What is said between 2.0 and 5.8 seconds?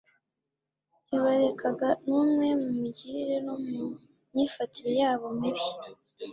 n'umwe mu migirire no mu myifatire yabo mibi